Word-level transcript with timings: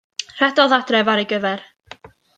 Rhedodd 0.37 0.73
adref 0.79 1.07
ar 1.15 1.21
ei 1.21 1.27
gyfer. 1.35 1.63